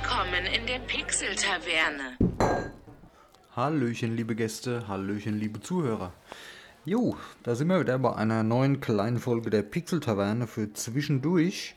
[0.00, 2.16] Willkommen in der Pixel-Taverne.
[3.56, 6.12] Hallöchen, liebe Gäste, Hallöchen, liebe Zuhörer.
[6.84, 11.74] Jo, da sind wir wieder bei einer neuen kleinen Folge der Pixel-Taverne für zwischendurch.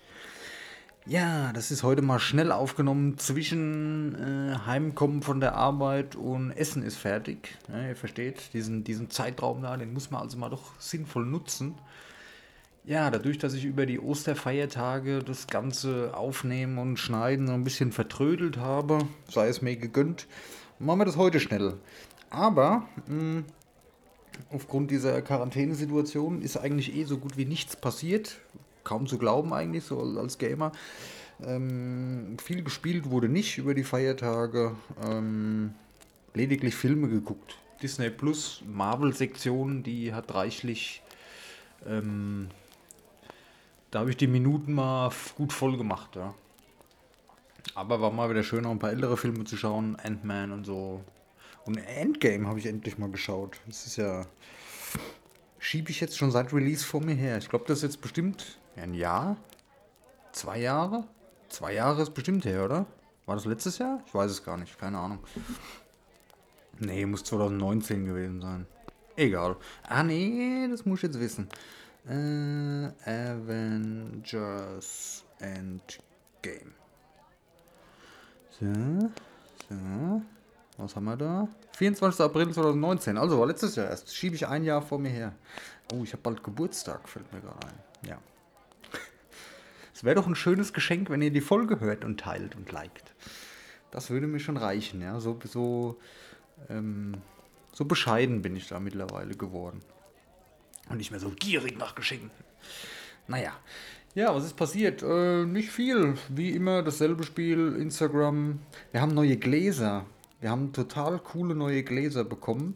[1.07, 6.83] Ja, das ist heute mal schnell aufgenommen zwischen äh, Heimkommen von der Arbeit und Essen
[6.83, 7.57] ist fertig.
[7.69, 11.73] Ja, ihr versteht, diesen, diesen Zeitraum da, den muss man also mal doch sinnvoll nutzen.
[12.83, 18.57] Ja, dadurch, dass ich über die Osterfeiertage das Ganze aufnehmen und schneiden ein bisschen vertrödelt
[18.57, 20.27] habe, sei es mir gegönnt,
[20.79, 21.75] machen wir das heute schnell.
[22.31, 23.43] Aber mh,
[24.49, 28.39] aufgrund dieser Quarantänesituation ist eigentlich eh so gut wie nichts passiert.
[28.83, 30.71] Kaum zu glauben eigentlich, so als Gamer.
[31.45, 34.75] Ähm, viel gespielt wurde nicht über die Feiertage.
[35.07, 35.75] Ähm,
[36.33, 37.57] lediglich Filme geguckt.
[37.83, 41.03] Disney Plus, Marvel-Sektion, die hat reichlich
[41.87, 42.49] ähm,
[43.91, 46.33] da habe ich die Minuten mal gut voll gemacht, ja.
[47.75, 49.95] Aber war mal wieder schön, auch ein paar ältere Filme zu schauen.
[50.01, 51.03] Ant-Man und so.
[51.65, 53.59] Und Endgame habe ich endlich mal geschaut.
[53.67, 54.25] Das ist ja.
[55.59, 57.37] Schiebe ich jetzt schon seit Release vor mir her.
[57.37, 59.37] Ich glaube, das ist jetzt bestimmt ein Jahr.
[60.31, 61.05] Zwei Jahre?
[61.49, 62.85] Zwei Jahre ist bestimmt her, oder?
[63.25, 64.01] War das letztes Jahr?
[64.07, 64.79] Ich weiß es gar nicht.
[64.79, 65.19] Keine Ahnung.
[66.79, 68.65] Nee, muss 2019 gewesen sein.
[69.15, 69.57] Egal.
[69.87, 71.47] Ah, nee, das muss ich jetzt wissen.
[72.07, 76.73] Äh, Avengers Endgame.
[78.59, 79.11] So,
[79.69, 80.21] so.
[80.77, 81.47] Was haben wir da?
[81.77, 82.21] 24.
[82.21, 83.17] April 2019.
[83.17, 84.15] Also war letztes Jahr erst.
[84.15, 85.33] Schiebe ich ein Jahr vor mir her.
[85.93, 88.09] Oh, ich habe bald Geburtstag, fällt mir gerade ein.
[88.09, 88.17] Ja.
[89.93, 93.13] Es wäre doch ein schönes Geschenk, wenn ihr die Folge hört und teilt und liked.
[93.91, 95.19] Das würde mir schon reichen, ja.
[95.19, 95.99] So, so,
[96.69, 97.17] ähm,
[97.73, 99.81] so bescheiden bin ich da mittlerweile geworden.
[100.91, 102.31] Und nicht mehr so gierig nach Geschenken.
[103.27, 103.53] Naja.
[104.13, 105.01] Ja, was ist passiert?
[105.03, 106.15] Äh, nicht viel.
[106.27, 108.59] Wie immer dasselbe Spiel, Instagram.
[108.91, 110.05] Wir haben neue Gläser.
[110.41, 112.75] Wir haben total coole neue Gläser bekommen.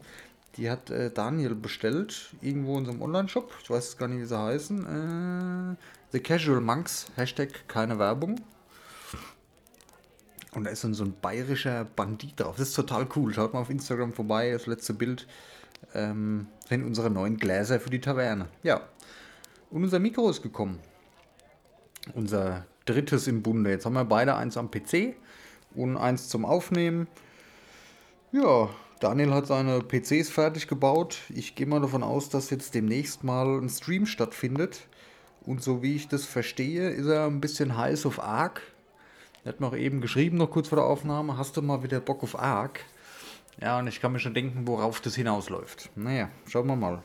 [0.56, 3.52] Die hat äh, Daniel bestellt, irgendwo in so einem Online-Shop.
[3.62, 5.74] Ich weiß gar nicht, wie sie heißen.
[5.74, 5.76] Äh,
[6.12, 8.40] The Casual Monks, Hashtag keine Werbung.
[10.52, 12.56] Und da ist so ein bayerischer Bandit drauf.
[12.56, 13.34] Das ist total cool.
[13.34, 15.26] Schaut mal auf Instagram vorbei, das letzte Bild
[15.94, 18.48] ähm, sind unsere neuen Gläser für die Taverne.
[18.62, 18.82] Ja.
[19.70, 20.78] Und unser Mikro ist gekommen.
[22.14, 23.70] Unser drittes im Bunde.
[23.70, 25.16] Jetzt haben wir beide eins am PC
[25.74, 27.08] und eins zum Aufnehmen.
[28.32, 28.70] Ja,
[29.00, 31.18] Daniel hat seine PCs fertig gebaut.
[31.34, 34.86] Ich gehe mal davon aus, dass jetzt demnächst mal ein Stream stattfindet.
[35.44, 38.62] Und so wie ich das verstehe, ist er ein bisschen heiß auf Ark.
[39.44, 42.00] Er hat mir auch eben geschrieben, noch kurz vor der Aufnahme, hast du mal wieder
[42.00, 42.80] Bock auf Ark?
[43.60, 45.90] Ja, und ich kann mir schon denken, worauf das hinausläuft.
[45.96, 47.02] Naja, schauen wir mal.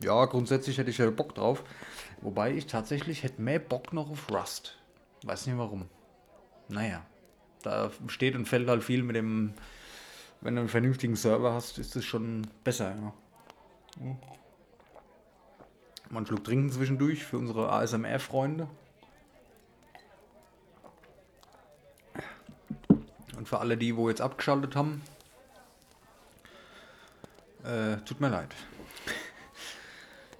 [0.00, 1.64] Ja, grundsätzlich hätte ich ja Bock drauf.
[2.22, 4.78] Wobei ich tatsächlich hätte mehr Bock noch auf Rust.
[5.24, 5.88] Weiß nicht warum.
[6.68, 7.04] Naja,
[7.62, 9.54] da steht und fällt halt viel mit dem.
[10.40, 13.12] Wenn du einen vernünftigen Server hast, ist es schon besser, ja.
[13.98, 14.16] Hm.
[16.10, 18.68] Mal trinken zwischendurch für unsere ASMR-Freunde.
[23.36, 25.02] Und für alle die, wo jetzt abgeschaltet haben,
[27.66, 28.48] äh, tut mir leid.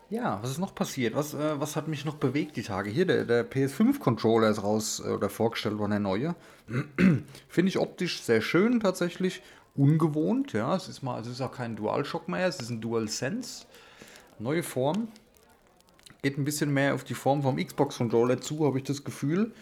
[0.09, 1.17] Ja, was ist noch passiert?
[1.17, 2.91] Was, äh, was hat mich noch bewegt die Tage?
[2.91, 6.37] Hier, der, der PS5-Controller ist raus äh, oder vorgestellt worden, der neue.
[7.49, 9.43] Finde ich optisch sehr schön tatsächlich.
[9.75, 10.77] Ungewohnt, ja.
[10.77, 13.67] Es ist mal, es ist auch kein DualShock mehr, es ist ein DualSense.
[14.39, 15.09] Neue Form.
[16.23, 19.53] Geht ein bisschen mehr auf die Form vom Xbox-Controller zu, habe ich das Gefühl.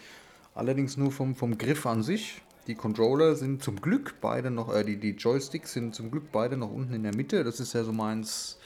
[0.54, 2.42] Allerdings nur vom, vom Griff an sich.
[2.66, 6.56] Die Controller sind zum Glück beide noch, äh, die, die Joysticks sind zum Glück beide
[6.56, 7.44] noch unten in der Mitte.
[7.44, 8.58] Das ist ja so meins,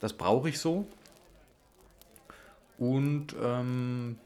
[0.00, 0.86] das brauche ich so.
[2.78, 4.16] Und ähm,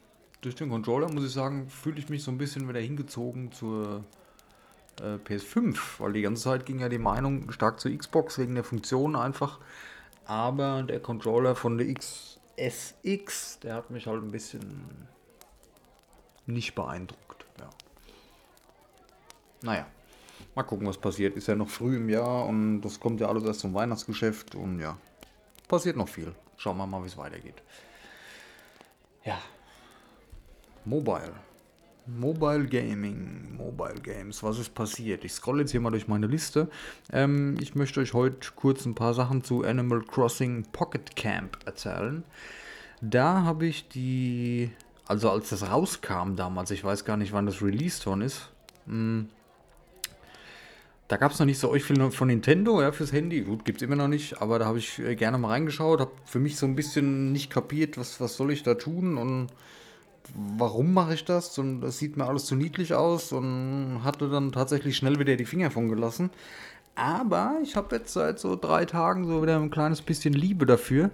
[0.41, 4.05] durch den Controller, muss ich sagen, fühle ich mich so ein bisschen wieder hingezogen zur
[5.01, 8.65] äh, PS5, weil die ganze Zeit ging ja die Meinung stark zur Xbox wegen der
[8.65, 9.59] Funktion einfach.
[10.25, 15.09] Aber der Controller von der XSX, der hat mich halt ein bisschen
[16.47, 17.36] nicht beeindruckt.
[19.63, 19.87] Naja,
[20.55, 21.37] mal gucken, was passiert.
[21.37, 24.81] Ist ja noch früh im Jahr und das kommt ja alles erst zum Weihnachtsgeschäft und
[24.81, 24.97] ja,
[25.69, 26.35] passiert noch viel.
[26.57, 27.63] Schauen wir mal, wie es weitergeht.
[29.25, 29.39] Ja,
[30.85, 31.33] Mobile.
[32.07, 35.25] Mobile Gaming, Mobile Games, was ist passiert?
[35.25, 36.69] Ich scrolle jetzt hier mal durch meine Liste.
[37.13, 42.23] Ähm, ich möchte euch heute kurz ein paar Sachen zu Animal Crossing Pocket Camp erzählen.
[43.01, 44.71] Da habe ich die,
[45.07, 48.51] also als das rauskam damals, ich weiß gar nicht, wann das released worden ist,
[48.87, 49.29] mh, hm,
[51.09, 53.43] da gab es noch nicht so euch viel von Nintendo, ja, fürs Handy.
[53.43, 56.11] Gut, gibt es immer noch nicht, aber da habe ich äh, gerne mal reingeschaut, habe
[56.25, 59.49] für mich so ein bisschen nicht kapiert, was, was soll ich da tun und
[60.35, 61.57] warum mache ich das?
[61.59, 65.45] Und das sieht mir alles zu niedlich aus und hatte dann tatsächlich schnell wieder die
[65.45, 66.31] Finger von gelassen.
[66.97, 71.11] Aber ich habe jetzt seit so drei Tagen so wieder ein kleines bisschen Liebe dafür.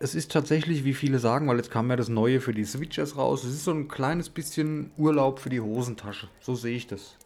[0.00, 3.16] Es ist tatsächlich, wie viele sagen, weil jetzt kam ja das Neue für die Switchers
[3.16, 3.44] raus.
[3.44, 6.28] Es ist so ein kleines bisschen Urlaub für die Hosentasche.
[6.40, 7.16] So sehe ich das.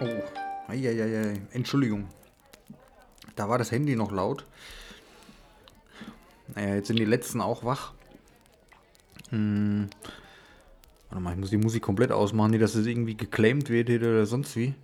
[0.00, 0.22] Oh,
[0.68, 1.40] eieiei.
[1.52, 2.08] Entschuldigung.
[3.36, 4.46] Da war das Handy noch laut.
[6.54, 7.94] Naja, jetzt sind die letzten auch wach.
[9.30, 9.88] Hm.
[11.08, 14.26] Warte mal, ich muss die Musik komplett ausmachen, nicht, dass es irgendwie geclaimed wird oder
[14.26, 14.74] sonst wie.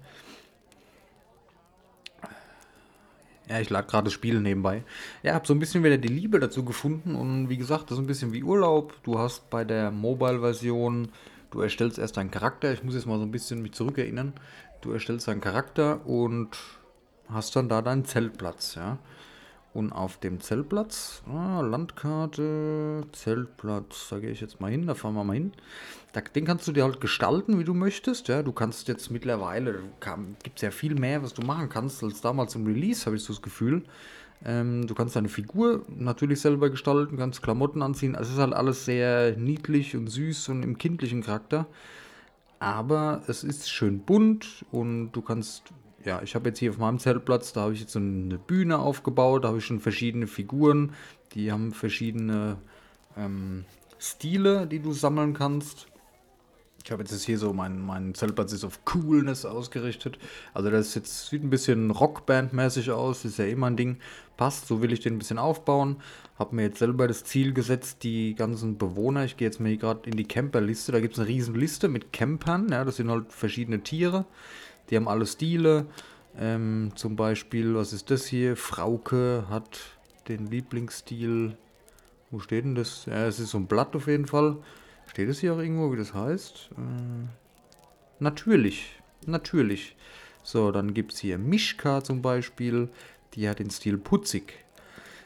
[3.48, 4.84] Ja, ich lade gerade das Spiel nebenbei.
[5.22, 8.04] Ja, habe so ein bisschen wieder die Liebe dazu gefunden und wie gesagt, das ist
[8.04, 8.94] ein bisschen wie Urlaub.
[9.04, 11.08] Du hast bei der Mobile-Version,
[11.50, 12.72] du erstellst erst deinen Charakter.
[12.72, 14.32] Ich muss jetzt mal so ein bisschen mich zurückerinnern.
[14.80, 16.56] Du erstellst deinen Charakter und
[17.28, 18.98] hast dann da deinen Zeltplatz, ja.
[19.74, 25.14] Und auf dem Zeltplatz, ah, Landkarte, Zeltplatz, da gehe ich jetzt mal hin, da fahren
[25.14, 25.52] wir mal hin.
[26.12, 28.28] Da, den kannst du dir halt gestalten, wie du möchtest.
[28.28, 29.80] Ja, du kannst jetzt mittlerweile,
[30.42, 33.22] gibt es ja viel mehr, was du machen kannst, als damals im Release, habe ich
[33.22, 33.84] so das Gefühl.
[34.44, 38.14] Ähm, du kannst deine Figur natürlich selber gestalten, kannst Klamotten anziehen.
[38.14, 41.66] Also es ist halt alles sehr niedlich und süß und im kindlichen Charakter.
[42.60, 45.72] Aber es ist schön bunt und du kannst
[46.04, 48.78] ja, ich habe jetzt hier auf meinem Zeltplatz, da habe ich jetzt so eine Bühne
[48.78, 50.92] aufgebaut, da habe ich schon verschiedene Figuren,
[51.34, 52.56] die haben verschiedene
[53.16, 53.64] ähm,
[53.98, 55.87] Stile, die du sammeln kannst.
[56.84, 60.18] Ich habe jetzt hier so, mein, mein Zeltplatz ist auf Coolness ausgerichtet.
[60.54, 63.98] Also das jetzt, sieht ein bisschen Rockband-mäßig aus, ist ja immer ein Ding.
[64.36, 65.96] Passt, so will ich den ein bisschen aufbauen.
[66.38, 69.78] Habe mir jetzt selber das Ziel gesetzt, die ganzen Bewohner, ich gehe jetzt mal hier
[69.78, 73.10] gerade in die Camperliste, da gibt es eine riesen Liste mit Campern, ja, das sind
[73.10, 74.24] halt verschiedene Tiere.
[74.88, 75.86] Die haben alle Stile.
[76.38, 78.56] Ähm, zum Beispiel, was ist das hier?
[78.56, 79.80] Frauke hat
[80.28, 81.56] den Lieblingsstil.
[82.30, 83.06] Wo steht denn das?
[83.06, 84.56] Ja, es ist so ein Blatt auf jeden Fall.
[85.08, 86.70] Steht es hier auch irgendwo, wie das heißt?
[86.76, 87.26] Äh,
[88.20, 88.94] natürlich.
[89.26, 89.96] Natürlich.
[90.42, 92.88] So, dann gibt es hier Mischka zum Beispiel.
[93.34, 94.64] Die hat den Stil putzig.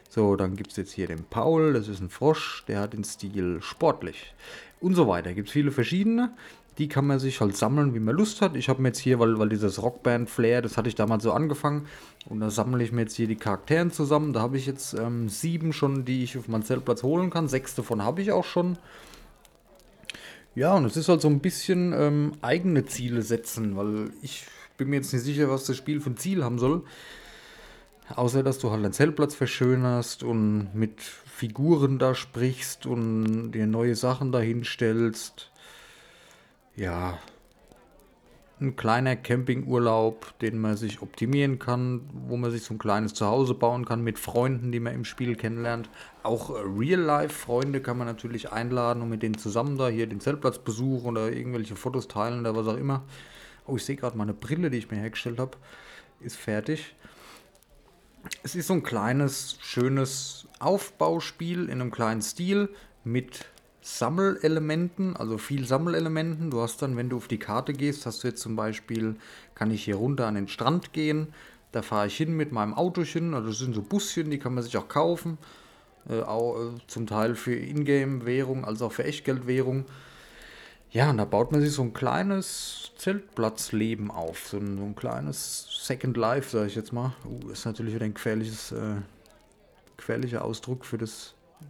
[0.08, 3.02] So, dann gibt es jetzt hier den Paul, das ist ein Frosch, der hat den
[3.02, 4.34] Stil sportlich.
[4.80, 5.32] Und so weiter.
[5.32, 6.32] Gibt es viele verschiedene.
[6.78, 8.56] Die kann man sich halt sammeln, wie man Lust hat.
[8.56, 11.86] Ich habe mir jetzt hier, weil, weil dieses Rockband-Flair, das hatte ich damals so angefangen.
[12.26, 14.32] Und da sammle ich mir jetzt hier die Charakteren zusammen.
[14.32, 17.48] Da habe ich jetzt ähm, sieben schon, die ich auf meinen Zeltplatz holen kann.
[17.48, 18.78] Sechs davon habe ich auch schon.
[20.54, 24.44] Ja, und es ist halt so ein bisschen ähm, eigene Ziele setzen, weil ich
[24.76, 26.82] bin mir jetzt nicht sicher, was das Spiel ein Ziel haben soll.
[28.14, 33.94] Außer, dass du halt deinen Zeltplatz verschönerst und mit Figuren da sprichst und dir neue
[33.94, 35.52] Sachen dahin stellst
[36.76, 37.18] ja,
[38.62, 43.54] ein kleiner Campingurlaub, den man sich optimieren kann, wo man sich so ein kleines Zuhause
[43.54, 45.90] bauen kann mit Freunden, die man im Spiel kennenlernt.
[46.22, 50.58] Auch äh, Real-Life-Freunde kann man natürlich einladen und mit denen zusammen da hier den Zeltplatz
[50.58, 53.02] besuchen oder irgendwelche Fotos teilen oder was auch immer.
[53.66, 55.58] Oh, ich sehe gerade meine Brille, die ich mir hergestellt habe,
[56.20, 56.94] ist fertig.
[58.42, 62.68] Es ist so ein kleines, schönes Aufbauspiel in einem kleinen Stil
[63.04, 63.46] mit
[63.82, 66.50] Sammelelementen, also viel Sammelelementen.
[66.50, 69.16] Du hast dann, wenn du auf die Karte gehst, hast du jetzt zum Beispiel,
[69.56, 71.34] kann ich hier runter an den Strand gehen.
[71.72, 73.34] Da fahre ich hin mit meinem Autochen.
[73.34, 75.36] Also das sind so Buschen, die kann man sich auch kaufen.
[76.08, 79.84] Äh, auch, äh, zum Teil für Ingame-Währung, als auch für Echtgeldwährung.
[80.92, 84.46] Ja, und da baut man sich so ein kleines Zeltplatzleben auf.
[84.46, 87.14] So ein, so ein kleines Second Life, sage ich jetzt mal.
[87.24, 88.96] Uh, ist natürlich wieder ein gefährliches, äh,
[89.96, 91.66] gefährlicher Ausdruck für das Äh,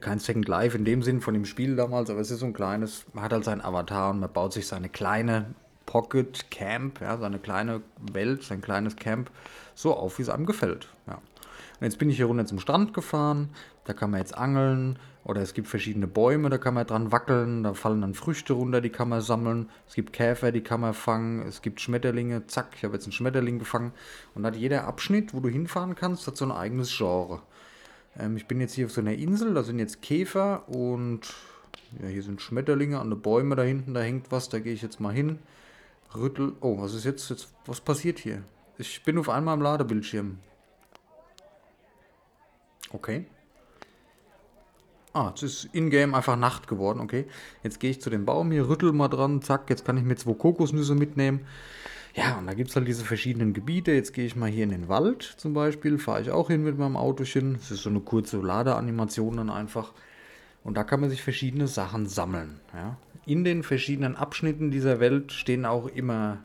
[0.00, 2.52] kein Second Life in dem Sinn von dem Spiel damals, aber es ist so ein
[2.52, 5.54] kleines, man hat halt seinen Avatar und man baut sich seine kleine
[5.86, 7.82] Pocket Camp, ja, seine kleine
[8.12, 9.30] Welt, sein kleines Camp
[9.74, 10.88] so auf, wie es einem gefällt.
[11.06, 11.14] Ja.
[11.14, 13.48] Und jetzt bin ich hier runter zum Strand gefahren,
[13.84, 17.62] da kann man jetzt angeln oder es gibt verschiedene Bäume, da kann man dran wackeln,
[17.62, 19.70] da fallen dann Früchte runter, die kann man sammeln.
[19.88, 23.12] Es gibt Käfer, die kann man fangen, es gibt Schmetterlinge, zack, ich habe jetzt einen
[23.12, 23.92] Schmetterling gefangen
[24.34, 27.40] und hat jeder Abschnitt, wo du hinfahren kannst, hat so ein eigenes Genre.
[28.20, 31.20] Ähm, ich bin jetzt hier auf so einer Insel, da sind jetzt Käfer und
[32.00, 34.82] ja, hier sind Schmetterlinge an den Bäumen da hinten, da hängt was, da gehe ich
[34.82, 35.38] jetzt mal hin.
[36.14, 36.54] Rüttel.
[36.60, 37.48] Oh, was ist jetzt, jetzt?
[37.66, 38.42] Was passiert hier?
[38.78, 40.38] Ich bin auf einmal am Ladebildschirm.
[42.92, 43.26] Okay.
[45.12, 47.26] Ah, es ist in-game einfach Nacht geworden, okay.
[47.62, 50.16] Jetzt gehe ich zu dem Baum hier, rüttel mal dran, zack, jetzt kann ich mir
[50.16, 51.46] zwei Kokosnüsse mitnehmen.
[52.20, 53.92] Ja, und da gibt es halt diese verschiedenen Gebiete.
[53.92, 56.76] Jetzt gehe ich mal hier in den Wald zum Beispiel, fahre ich auch hin mit
[56.76, 57.54] meinem Autochen.
[57.54, 59.94] Das ist so eine kurze Ladeanimation dann einfach.
[60.62, 62.60] Und da kann man sich verschiedene Sachen sammeln.
[62.74, 62.98] Ja.
[63.24, 66.40] In den verschiedenen Abschnitten dieser Welt stehen auch immer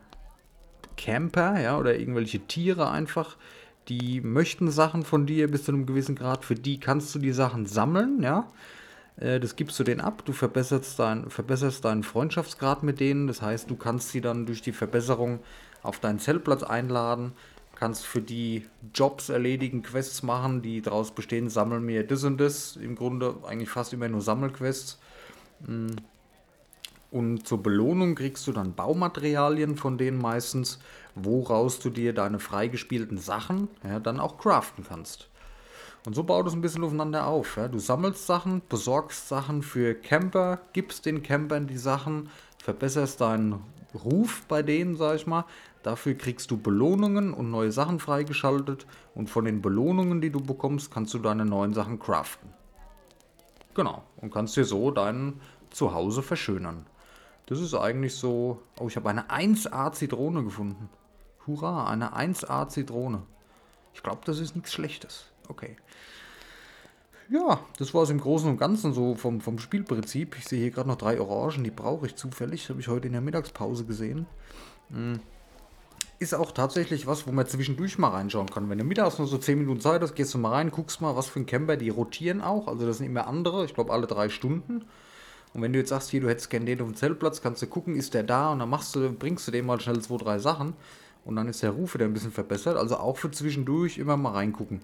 [0.96, 3.36] Camper ja, oder irgendwelche Tiere einfach,
[3.90, 6.46] die möchten Sachen von dir bis zu einem gewissen Grad.
[6.46, 8.50] Für die kannst du die Sachen sammeln, ja.
[9.18, 13.28] Äh, das gibst du denen ab, du verbesserst, dein, verbesserst deinen Freundschaftsgrad mit denen.
[13.28, 15.40] Das heißt, du kannst sie dann durch die Verbesserung
[15.84, 17.34] auf deinen Zeltplatz einladen,
[17.76, 22.76] kannst für die Jobs erledigen, Quests machen, die daraus bestehen, sammel mir das und das.
[22.78, 25.00] Im Grunde eigentlich fast immer nur Sammelquests.
[25.66, 25.88] Mm.
[27.12, 30.80] Und zur Belohnung kriegst du dann Baumaterialien von denen meistens,
[31.14, 35.30] woraus du dir deine freigespielten Sachen ja, dann auch craften kannst.
[36.06, 37.58] Und so baut es ein bisschen aufeinander auf.
[37.58, 37.68] Ja.
[37.68, 43.64] Du sammelst Sachen, besorgst Sachen für Camper, gibst den Campern die Sachen, verbesserst deinen
[44.04, 45.46] Ruf bei denen, sag ich mal.
[45.82, 48.86] Dafür kriegst du Belohnungen und neue Sachen freigeschaltet.
[49.16, 52.50] Und von den Belohnungen, die du bekommst, kannst du deine neuen Sachen craften.
[53.74, 54.04] Genau.
[54.18, 56.86] Und kannst dir so dein Zuhause verschönern.
[57.48, 58.62] Das ist eigentlich so.
[58.80, 60.90] Oh, ich habe eine 1A Zitrone gefunden.
[61.46, 63.24] Hurra, eine 1A Zitrone.
[63.94, 65.32] Ich glaube, das ist nichts Schlechtes.
[65.50, 65.76] Okay.
[67.28, 70.38] Ja, das war es im Großen und Ganzen so vom, vom Spielprinzip.
[70.38, 72.70] Ich sehe hier gerade noch drei Orangen, die brauche ich zufällig.
[72.70, 74.28] Habe ich heute in der Mittagspause gesehen.
[74.92, 75.20] Hm.
[76.20, 78.70] Ist auch tatsächlich was, wo man zwischendurch mal reinschauen kann.
[78.70, 81.16] Wenn du mittags nur so 10 Minuten Zeit hast, gehst du mal rein, guckst mal,
[81.16, 82.68] was für ein Camper, die rotieren auch.
[82.68, 84.86] Also das sind immer andere, ich glaube alle drei Stunden.
[85.54, 87.68] Und wenn du jetzt sagst, hier, du hättest gerne den auf dem Zeltplatz, kannst du
[87.68, 90.38] gucken, ist der da und dann machst du, bringst du dem mal schnell zwei, drei
[90.38, 90.74] Sachen
[91.26, 92.78] und dann ist der Ruf wieder ein bisschen verbessert.
[92.78, 94.82] Also auch für zwischendurch immer mal reingucken.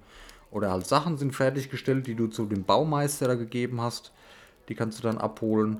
[0.51, 4.11] Oder halt Sachen sind fertiggestellt, die du zu dem Baumeister da gegeben hast.
[4.69, 5.77] Die kannst du dann abholen.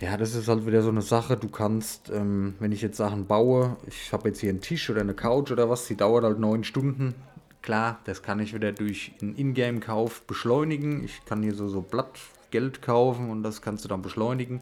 [0.00, 1.36] Ja, das ist halt wieder so eine Sache.
[1.36, 5.02] Du kannst, ähm, wenn ich jetzt Sachen baue, ich habe jetzt hier einen Tisch oder
[5.02, 7.14] eine Couch oder was, die dauert halt neun Stunden.
[7.62, 11.04] Klar, das kann ich wieder durch einen Ingame-Kauf beschleunigen.
[11.04, 14.60] Ich kann hier so, so Blattgeld kaufen und das kannst du dann beschleunigen.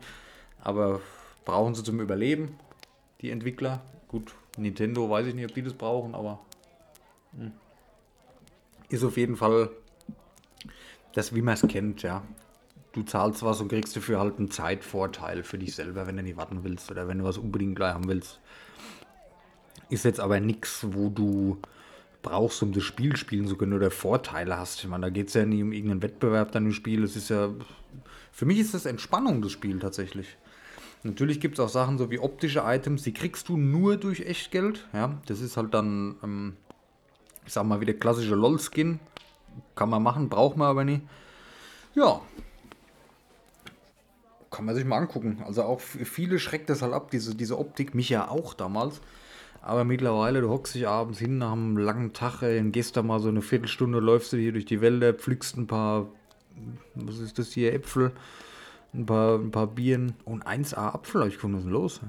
[0.61, 1.01] Aber
[1.45, 2.57] brauchen sie zum Überleben,
[3.21, 3.81] die Entwickler?
[4.07, 6.41] Gut, Nintendo weiß ich nicht, ob die das brauchen, aber
[7.37, 7.53] hm.
[8.93, 9.71] Ist auf jeden Fall
[11.15, 12.23] das, wie man es kennt, ja.
[12.93, 16.37] Du zahlst was und kriegst dafür halt einen Zeitvorteil für dich selber, wenn du nicht
[16.37, 18.41] warten willst oder wenn du was unbedingt gleich haben willst.
[19.89, 21.59] Ist jetzt aber nichts, wo du
[22.23, 24.83] brauchst, um das Spiel spielen zu können oder Vorteile hast.
[24.83, 27.03] Ich meine, da geht es ja nie um irgendeinen Wettbewerb dann im Spiel.
[27.03, 27.51] Es ist ja.
[28.31, 30.37] Für mich ist das Entspannung, das Spiel tatsächlich.
[31.03, 34.87] Natürlich gibt es auch Sachen so wie optische Items, die kriegst du nur durch Echtgeld.
[34.93, 36.57] Ja, das ist halt dann, ähm,
[37.47, 39.01] ich sag mal, wie der klassische LOL-Skin.
[39.75, 41.03] Kann man machen, braucht man aber nie.
[41.95, 42.21] Ja.
[44.51, 45.43] Kann man sich mal angucken.
[45.47, 49.01] Also auch viele schreckt das halt ab, diese, diese Optik, mich ja auch damals.
[49.61, 53.21] Aber mittlerweile, du hockst dich abends hin nach einem langen Tag, ey, gehst da mal
[53.21, 56.09] so eine Viertelstunde, läufst du hier durch die Wälder, pflückst ein paar,
[56.95, 58.13] was ist das hier, Äpfel
[58.95, 62.01] ein paar, ein paar Bieren und 1A Apfel ich ist denn los?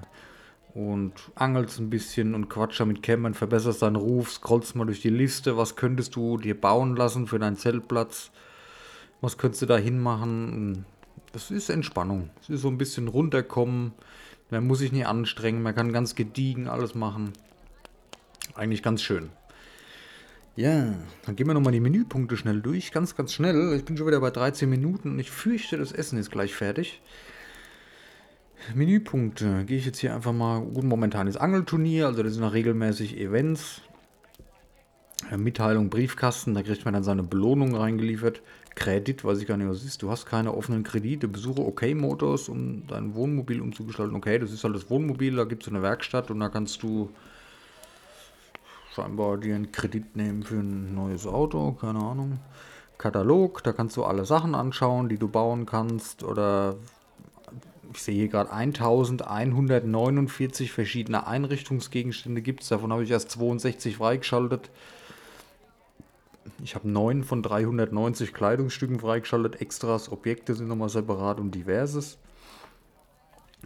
[0.73, 5.09] Und angelst ein bisschen und quatscht mit Cameron, verbesserst deinen Ruf, scrollst mal durch die
[5.09, 8.31] Liste, was könntest du dir bauen lassen für deinen Zeltplatz,
[9.21, 10.85] was könntest du da hinmachen.
[11.31, 12.31] Das ist Entspannung.
[12.41, 13.93] Es ist so ein bisschen runterkommen.
[14.49, 17.33] Man muss sich nicht anstrengen, man kann ganz gediegen alles machen.
[18.55, 19.29] Eigentlich ganz schön.
[20.55, 20.93] Ja,
[21.25, 22.91] dann gehen wir nochmal die Menüpunkte schnell durch.
[22.91, 23.73] Ganz, ganz schnell.
[23.75, 27.01] Ich bin schon wieder bei 13 Minuten und ich fürchte, das Essen ist gleich fertig.
[28.73, 29.65] Menüpunkte.
[29.65, 30.61] Gehe ich jetzt hier einfach mal.
[30.61, 33.81] Gut, momentan ist Angelturnier, also das sind noch regelmäßig Events.
[35.37, 38.41] Mitteilung, Briefkasten, da kriegt man dann seine Belohnung reingeliefert.
[38.75, 40.01] Kredit, weiß ich gar nicht, was ist.
[40.01, 41.27] Du hast keine offenen Kredite.
[41.27, 44.15] Besuche OK Motors, um dein Wohnmobil umzugestalten.
[44.15, 47.09] Okay, das ist halt das Wohnmobil, da gibt es eine Werkstatt und da kannst du
[48.93, 52.39] scheinbar dir einen Kredit nehmen für ein neues Auto, keine Ahnung.
[52.97, 56.75] Katalog, da kannst du alle Sachen anschauen, die du bauen kannst oder
[57.91, 62.69] ich sehe hier gerade 1149 verschiedene Einrichtungsgegenstände gibt es.
[62.69, 64.71] Davon habe ich erst 62 freigeschaltet.
[66.63, 69.61] Ich habe 9 von 390 Kleidungsstücken freigeschaltet.
[69.61, 72.17] Extras, Objekte sind nochmal separat und diverses.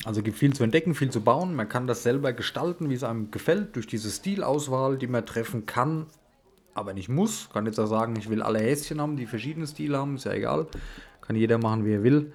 [0.05, 1.55] Also gibt viel zu entdecken, viel zu bauen.
[1.55, 5.65] Man kann das selber gestalten, wie es einem gefällt, durch diese Stilauswahl, die man treffen
[5.65, 6.05] kann,
[6.75, 7.49] aber nicht muss.
[7.51, 10.33] Kann jetzt auch sagen, ich will alle Häschen haben, die verschiedene Stile haben, ist ja
[10.33, 10.67] egal.
[11.21, 12.31] Kann jeder machen, wie er will.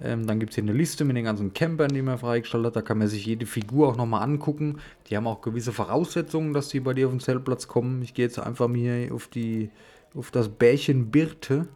[0.00, 2.76] Ähm, dann gibt es hier eine Liste mit den ganzen Campern, die man freigestellt hat.
[2.76, 4.78] Da kann man sich jede Figur auch nochmal angucken.
[5.08, 8.02] Die haben auch gewisse Voraussetzungen, dass die bei dir auf den Zeltplatz kommen.
[8.02, 9.70] Ich gehe jetzt einfach mir auf, die,
[10.14, 11.66] auf das Bärchen Birte.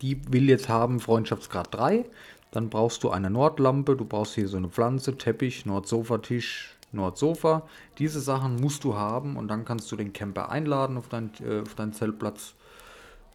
[0.00, 2.04] Die will jetzt haben Freundschaftsgrad 3.
[2.50, 7.66] Dann brauchst du eine Nordlampe, du brauchst hier so eine Pflanze, Teppich, Nordsofatisch, Nordsofa.
[7.98, 11.62] Diese Sachen musst du haben und dann kannst du den Camper einladen auf, dein, äh,
[11.62, 12.54] auf deinen Zeltplatz.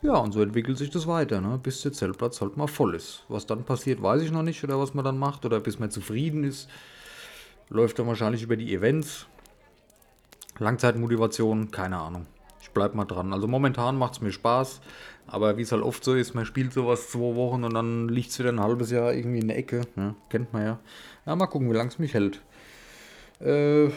[0.01, 1.59] Ja, und so entwickelt sich das weiter, ne?
[1.61, 3.25] bis der Zeltplatz halt mal voll ist.
[3.27, 5.91] Was dann passiert, weiß ich noch nicht, oder was man dann macht, oder bis man
[5.91, 6.69] zufrieden ist.
[7.69, 9.27] Läuft dann wahrscheinlich über die Events.
[10.57, 12.27] Langzeitmotivation, keine Ahnung.
[12.61, 13.33] Ich bleib mal dran.
[13.33, 14.79] Also momentan macht es mir Spaß,
[15.27, 18.31] aber wie es halt oft so ist, man spielt sowas zwei Wochen und dann liegt
[18.31, 19.81] es wieder ein halbes Jahr irgendwie in der Ecke.
[19.95, 20.79] Ja, kennt man ja.
[21.25, 22.41] Ja, mal gucken, wie lange es mich hält.
[23.41, 23.89] Äh,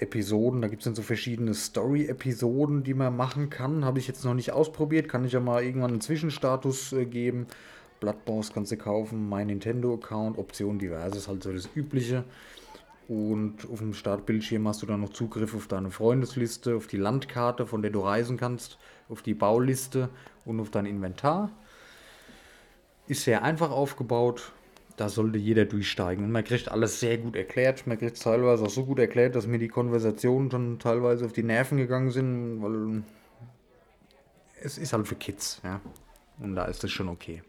[0.00, 3.84] Episoden, da gibt es dann so verschiedene Story-Episoden, die man machen kann.
[3.84, 7.46] Habe ich jetzt noch nicht ausprobiert, kann ich ja mal irgendwann einen Zwischenstatus äh, geben.
[8.00, 12.24] Bloodboss kannst du kaufen, mein Nintendo-Account, Optionen diverses, halt so das Übliche.
[13.08, 17.66] Und auf dem Startbildschirm hast du dann noch Zugriff auf deine Freundesliste, auf die Landkarte,
[17.66, 18.78] von der du reisen kannst,
[19.08, 20.08] auf die Bauliste
[20.44, 21.50] und auf dein Inventar.
[23.06, 24.52] Ist sehr einfach aufgebaut.
[25.00, 26.26] Da sollte jeder durchsteigen.
[26.26, 27.86] Und man kriegt alles sehr gut erklärt.
[27.86, 31.32] Man kriegt es teilweise auch so gut erklärt, dass mir die Konversationen schon teilweise auf
[31.32, 33.02] die Nerven gegangen sind, weil
[34.62, 35.80] es ist halt für Kids, ja.
[36.38, 37.42] Und da ist es schon okay.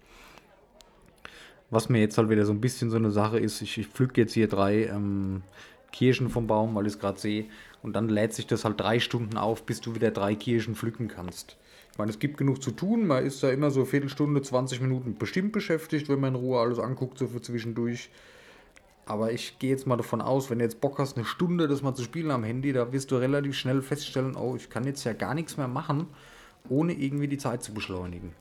[1.70, 4.18] Was mir jetzt halt wieder so ein bisschen so eine Sache ist, ich, ich pflück
[4.18, 5.42] jetzt hier drei ähm,
[5.92, 7.48] Kirschen vom Baum, weil ich es gerade sehe.
[7.84, 11.10] Und dann lädt sich das halt drei Stunden auf, bis du wieder drei Kirschen pflücken
[11.10, 11.58] kannst.
[11.92, 13.06] Ich meine, es gibt genug zu tun.
[13.06, 16.60] Man ist da immer so eine Viertelstunde, 20 Minuten bestimmt beschäftigt, wenn man in Ruhe
[16.60, 18.10] alles anguckt, so für zwischendurch.
[19.06, 21.82] Aber ich gehe jetzt mal davon aus, wenn du jetzt Bock hast, eine Stunde das
[21.82, 25.04] mal zu spielen am Handy, da wirst du relativ schnell feststellen, oh, ich kann jetzt
[25.04, 26.08] ja gar nichts mehr machen,
[26.70, 28.34] ohne irgendwie die Zeit zu beschleunigen.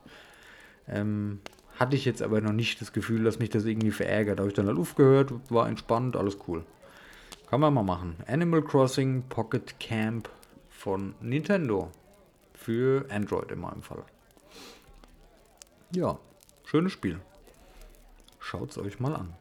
[0.87, 1.41] Ähm,
[1.77, 4.39] hatte ich jetzt aber noch nicht das Gefühl, dass mich das irgendwie verärgert.
[4.39, 6.63] Habe ich dann halt aufgehört, war entspannt, alles cool.
[7.49, 8.17] Kann man mal machen.
[8.29, 10.29] Animal Crossing Pocket Camp
[10.69, 11.91] von Nintendo.
[12.71, 14.05] Für Android in meinem Fall.
[15.93, 16.21] Ja,
[16.65, 17.21] schönes Spiel.
[18.39, 19.35] Schaut es euch mal an.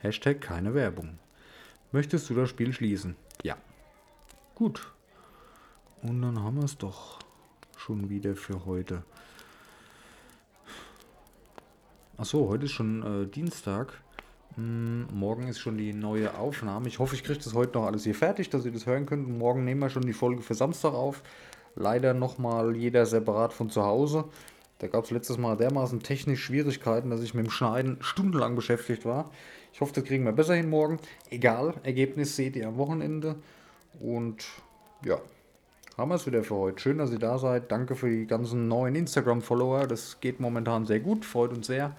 [0.00, 1.20] Hashtag keine Werbung.
[1.92, 3.14] Möchtest du das Spiel schließen?
[3.44, 3.56] Ja.
[4.56, 4.90] Gut.
[6.02, 7.20] Und dann haben wir es doch
[7.76, 9.04] schon wieder für heute.
[12.16, 13.92] Achso, heute ist schon äh, Dienstag.
[14.56, 16.88] Hm, morgen ist schon die neue Aufnahme.
[16.88, 19.24] Ich hoffe, ich kriege das heute noch alles hier fertig, dass ihr das hören könnt.
[19.28, 21.22] Und morgen nehmen wir schon die Folge für Samstag auf.
[21.76, 24.24] Leider nochmal jeder separat von zu Hause.
[24.78, 29.04] Da gab es letztes Mal dermaßen technisch Schwierigkeiten, dass ich mit dem Schneiden stundenlang beschäftigt
[29.04, 29.30] war.
[29.72, 30.98] Ich hoffe, das kriegen wir besser hin morgen.
[31.30, 33.36] Egal, Ergebnis seht ihr am Wochenende.
[34.00, 34.44] Und
[35.04, 35.18] ja,
[35.96, 36.78] haben wir es wieder für heute.
[36.80, 37.70] Schön, dass ihr da seid.
[37.72, 39.86] Danke für die ganzen neuen Instagram-Follower.
[39.86, 41.96] Das geht momentan sehr gut, freut uns sehr.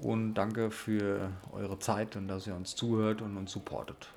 [0.00, 4.08] Und danke für eure Zeit und dass ihr uns zuhört und uns supportet.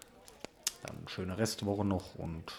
[0.84, 2.54] Dann schöne Restwoche noch und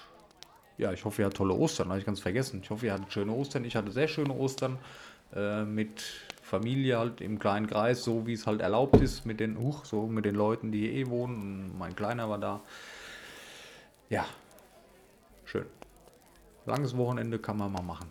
[0.78, 1.88] ja, ich hoffe, ihr hattet tolle Ostern.
[1.88, 2.60] Habe ich ganz vergessen.
[2.62, 3.64] Ich hoffe, ihr hattet schöne Ostern.
[3.64, 4.78] Ich hatte sehr schöne Ostern
[5.34, 6.02] äh, mit
[6.42, 10.06] Familie halt im kleinen Kreis, so wie es halt erlaubt ist mit den, huch, so
[10.06, 11.76] mit den Leuten, die hier eh wohnen.
[11.78, 12.60] Mein Kleiner war da.
[14.08, 14.26] Ja,
[15.44, 15.66] schön.
[16.66, 18.10] Langes Wochenende kann man mal machen.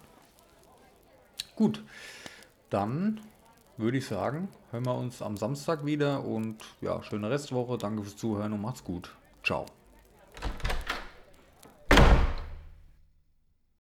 [1.55, 1.83] Gut,
[2.69, 3.21] dann
[3.77, 7.77] würde ich sagen, hören wir uns am Samstag wieder und ja, schöne Restwoche.
[7.77, 9.09] Danke fürs Zuhören und macht's gut.
[9.43, 9.65] Ciao.